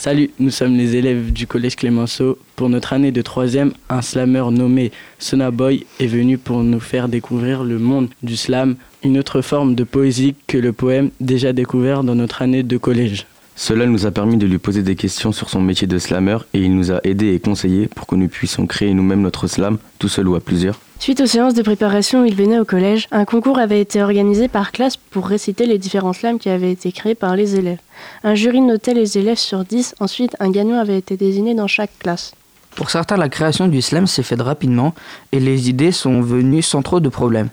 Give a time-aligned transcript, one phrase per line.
[0.00, 2.38] Salut, nous sommes les élèves du collège Clémenceau.
[2.54, 7.64] Pour notre année de troisième, un slammer nommé Sonaboy est venu pour nous faire découvrir
[7.64, 12.14] le monde du slam, une autre forme de poésie que le poème déjà découvert dans
[12.14, 13.26] notre année de collège.
[13.60, 16.60] Cela nous a permis de lui poser des questions sur son métier de slammer et
[16.60, 20.08] il nous a aidés et conseillés pour que nous puissions créer nous-mêmes notre slam, tout
[20.08, 20.78] seul ou à plusieurs.
[21.00, 24.46] Suite aux séances de préparation où il venait au collège, un concours avait été organisé
[24.46, 27.80] par classe pour réciter les différents slams qui avaient été créés par les élèves.
[28.22, 31.98] Un jury notait les élèves sur 10, ensuite un gagnant avait été désigné dans chaque
[31.98, 32.36] classe.
[32.76, 34.94] Pour certains, la création du slam s'est faite rapidement
[35.32, 37.48] et les idées sont venues sans trop de problèmes.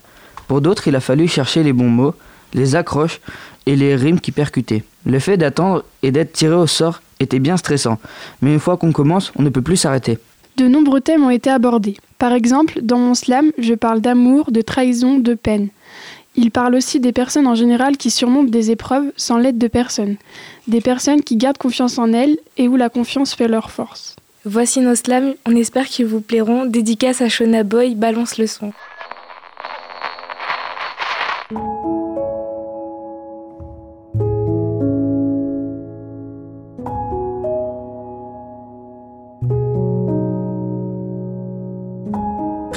[0.47, 2.13] Pour d'autres, il a fallu chercher les bons mots,
[2.55, 3.21] les accroches
[3.67, 4.83] et les rimes qui percutaient.
[5.05, 7.99] Le fait d'attendre et d'être tiré au sort était bien stressant,
[8.41, 10.17] mais une fois qu'on commence, on ne peut plus s'arrêter.
[10.57, 11.97] De nombreux thèmes ont été abordés.
[12.17, 15.67] Par exemple, dans mon slam, je parle d'amour, de trahison, de peine.
[16.37, 20.15] Il parle aussi des personnes en général qui surmontent des épreuves sans l'aide de personne.
[20.67, 24.15] Des personnes qui gardent confiance en elles et où la confiance fait leur force.
[24.43, 26.65] Voici nos slams, on espère qu'ils vous plairont.
[26.65, 28.73] Dédicace à Shona Boy, balance le son.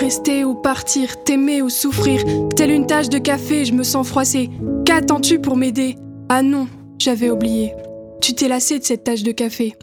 [0.09, 2.23] Rester ou partir, t'aimer ou souffrir,
[2.57, 4.49] telle une tache de café, je me sens froissée.
[4.87, 5.97] Qu'attends-tu pour m'aider?
[6.31, 6.67] Ah non,
[6.99, 7.75] j'avais oublié.
[8.23, 9.75] Tu t'es lassé de cette tache de café.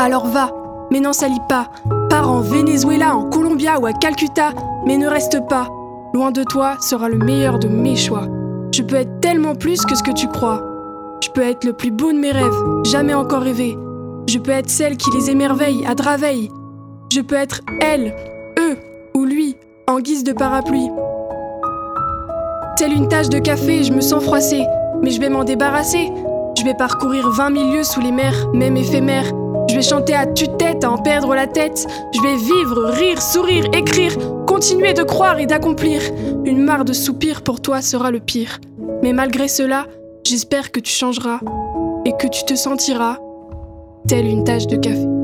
[0.00, 0.50] Alors va,
[0.90, 1.70] mais n'en salis pas.
[2.10, 4.50] Pars en Venezuela, en Colombia ou à Calcutta,
[4.84, 5.68] mais ne reste pas.
[6.12, 8.26] Loin de toi sera le meilleur de mes choix.
[8.74, 10.64] Je peux être tellement plus que ce que tu crois.
[11.22, 13.78] Je peux être le plus beau de mes rêves, jamais encore rêvé.
[14.28, 16.50] Je peux être celle qui les émerveille à Draveil.
[17.12, 18.12] Je peux être elle,
[19.96, 20.90] en guise de parapluie.
[22.76, 24.62] Telle une tache de café, je me sens froissée,
[25.00, 26.12] mais je vais m'en débarrasser.
[26.58, 29.32] Je vais parcourir 20 milieux sous les mers, même éphémères.
[29.70, 31.86] Je vais chanter à tue-tête, à en perdre la tête.
[32.12, 36.02] Je vais vivre, rire, sourire, écrire, continuer de croire et d'accomplir.
[36.44, 38.60] Une mare de soupirs pour toi sera le pire.
[39.02, 39.86] Mais malgré cela,
[40.24, 41.40] j'espère que tu changeras
[42.04, 43.16] et que tu te sentiras
[44.06, 45.15] telle une tache de café.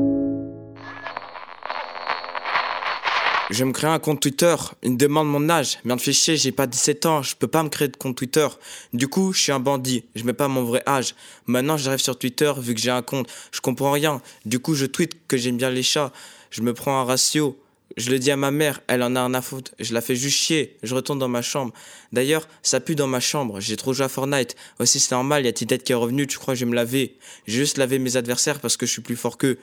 [3.49, 4.55] Je me créer un compte Twitter.
[4.83, 5.77] Il me demande mon âge.
[5.83, 7.21] Merde, fait chier, j'ai pas 17 ans.
[7.21, 8.47] Je peux pas me créer de compte Twitter.
[8.93, 10.05] Du coup, je suis un bandit.
[10.15, 11.13] Je mets pas mon vrai âge.
[11.45, 13.29] Maintenant, j'arrive sur Twitter vu que j'ai un compte.
[13.51, 14.21] Je comprends rien.
[14.45, 16.13] Du coup, je tweete que j'aime bien les chats.
[16.51, 17.59] Je me prends un ratio.
[17.95, 19.71] Je le dis à ma mère, elle en a un à foutre.
[19.77, 20.77] Je la fais juste chier.
[20.81, 21.73] Je retourne dans ma chambre.
[22.11, 23.59] D'ailleurs, ça pue dans ma chambre.
[23.59, 24.55] J'ai trop joué à Fortnite.
[24.79, 26.25] Aussi, c'est normal, y a Titette qui est revenu?
[26.25, 27.17] Tu crois que je vais me laver?
[27.45, 29.59] J'ai juste lavé mes adversaires parce que je suis plus fort qu'eux.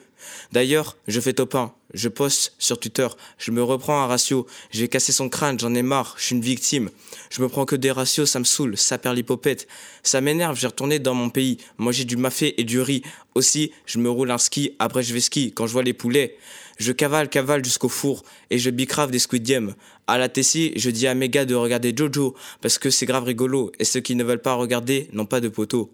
[0.53, 1.73] D'ailleurs, je fais top 1.
[1.93, 3.07] Je poste sur Twitter.
[3.37, 4.47] Je me reprends un ratio.
[4.71, 5.59] Je vais casser son crâne.
[5.59, 6.15] J'en ai marre.
[6.17, 6.89] Je suis une victime.
[7.29, 8.29] Je me prends que des ratios.
[8.29, 8.77] Ça me saoule.
[8.77, 9.67] Ça perd l'hypopète.
[10.03, 10.57] Ça m'énerve.
[10.57, 11.57] J'ai retourné dans mon pays.
[11.77, 13.03] Manger du mafé et du riz.
[13.35, 14.75] Aussi, je me roule un ski.
[14.79, 15.53] Après, je vais ski.
[15.53, 16.37] Quand je vois les poulets.
[16.81, 19.75] Je cavale, cavale jusqu'au four et je bicrave des Squid Game.
[20.07, 23.23] À la Tessie, je dis à mes gars de regarder Jojo parce que c'est grave
[23.23, 25.93] rigolo et ceux qui ne veulent pas regarder n'ont pas de poteau.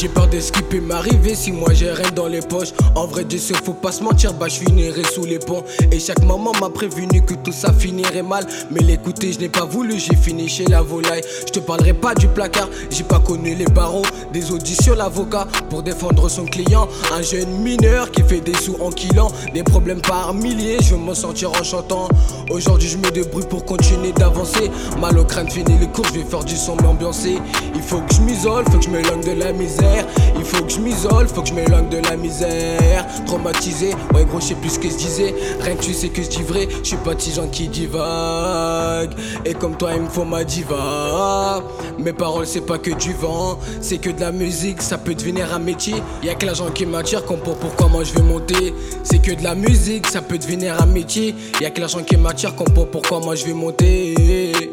[0.00, 2.72] J'ai peur de ce qui peut m'arriver si moi j'ai rien dans les poches.
[2.94, 5.62] En vrai, Dieu se faut pas se mentir, bah je finirai sous les ponts.
[5.92, 8.46] Et chaque maman m'a prévenu que tout ça finirait mal.
[8.70, 11.20] Mais l'écouter, je n'ai pas voulu, j'ai fini chez la volaille.
[11.46, 14.06] Je te parlerai pas du placard, j'ai pas connu les barreaux.
[14.32, 16.88] Des auditions, l'avocat pour défendre son client.
[17.12, 19.30] Un jeune mineur qui fait des sous en killant.
[19.52, 22.08] Des problèmes par milliers, je veux m'en sentir en chantant.
[22.50, 24.70] Aujourd'hui, je me débrouille pour continuer d'avancer.
[24.98, 27.36] Mal au crâne, fini les cours, je vais faire du son, m'ambiancer.
[27.74, 29.89] Il faut que je m'isole, faut que je m'éloigne de la misère.
[30.36, 33.06] Il faut que je m'isole, faut que je m'éloigne de la misère.
[33.26, 35.34] Traumatisé, ouais gros, je sais plus ce que je disais.
[35.60, 39.12] Rien que tu sais que je dis vrai, je suis pas gens qui divague.
[39.44, 41.62] Et comme toi, il me faut ma diva.
[41.98, 45.52] Mes paroles, c'est pas que du vent, c'est que de la musique, ça peut devenir
[45.54, 45.96] un métier.
[46.22, 48.74] Y'a que l'argent qui m'attire, comprends pourquoi moi je veux monter.
[49.02, 51.34] C'est que de la musique, ça peut devenir un métier.
[51.60, 54.69] Y'a que l'argent qui m'attire, comprends pourquoi moi je veux monter.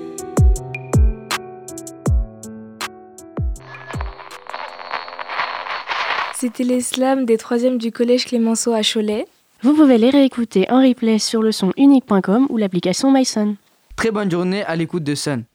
[6.39, 9.25] C'était les slams des 3e du collège Clémenceau à Cholet.
[9.63, 13.55] Vous pouvez les réécouter en replay sur le son unique.com ou l'application MySon.
[13.95, 15.45] Très bonne journée à l'écoute de Sun.